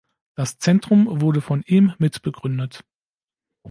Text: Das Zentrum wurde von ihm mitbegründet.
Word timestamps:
Das 0.35 0.57
Zentrum 0.57 1.21
wurde 1.21 1.41
von 1.41 1.61
ihm 1.61 1.93
mitbegründet. 1.99 2.83